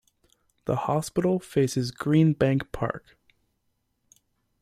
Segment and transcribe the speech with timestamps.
[0.65, 3.19] The hospital faces Greenbank Park.